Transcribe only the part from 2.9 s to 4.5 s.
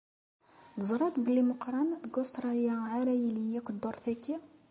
ara yili akk dduṛt-agi?